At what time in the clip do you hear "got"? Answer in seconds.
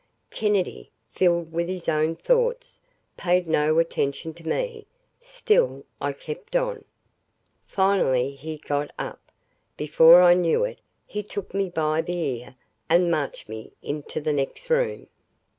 8.57-8.89